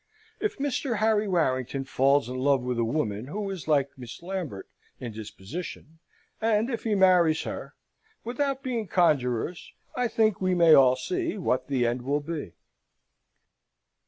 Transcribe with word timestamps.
If 0.39 0.57
Mr. 0.57 0.97
Harry 0.97 1.27
Warrington 1.27 1.83
falls 1.83 2.27
in 2.27 2.35
love 2.37 2.61
with 2.63 2.79
a 2.79 2.83
woman 2.83 3.27
who 3.27 3.47
is 3.51 3.67
like 3.67 3.91
Miss 3.99 4.23
Lambert 4.23 4.67
in 4.99 5.11
disposition, 5.11 5.99
and 6.41 6.71
if 6.71 6.85
he 6.85 6.95
marries 6.95 7.43
her 7.43 7.75
without 8.23 8.63
being 8.63 8.87
conjurers, 8.87 9.73
I 9.95 10.07
think 10.07 10.41
we 10.41 10.55
may 10.55 10.73
all 10.73 10.95
see 10.95 11.37
what 11.37 11.67
the 11.67 11.85
end 11.85 12.01
will 12.01 12.19
be. 12.21 12.53